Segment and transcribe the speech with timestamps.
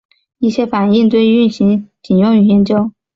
[0.39, 2.89] 一些反应堆运行仅用于研究。